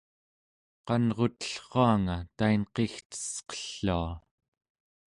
[0.85, 4.09] qanrutellruanga tainqigtesqellua